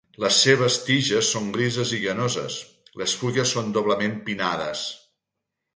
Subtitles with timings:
[0.21, 2.57] Les seves tiges són grises i llanoses;
[3.03, 4.87] les fulles són doblement pinnades.